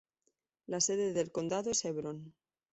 [0.65, 2.33] La sede del condado es Hebron.